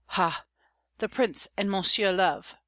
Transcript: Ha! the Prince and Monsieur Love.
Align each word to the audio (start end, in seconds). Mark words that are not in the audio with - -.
Ha! 0.17 0.45
the 0.97 1.07
Prince 1.07 1.47
and 1.55 1.69
Monsieur 1.69 2.11
Love. 2.11 2.57